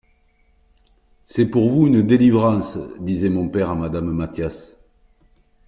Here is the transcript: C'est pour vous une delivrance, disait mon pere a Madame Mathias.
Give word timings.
C'est 1.27 1.45
pour 1.45 1.69
vous 1.69 1.85
une 1.85 2.01
delivrance, 2.01 2.75
disait 2.99 3.29
mon 3.29 3.49
pere 3.49 3.69
a 3.69 3.75
Madame 3.75 4.09
Mathias. 4.11 4.79